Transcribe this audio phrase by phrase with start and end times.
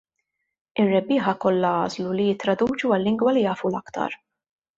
[0.83, 4.19] Ir-rebbieħa kollha għażlu li jittraduċu għal-lingwa li jafu l-aktar.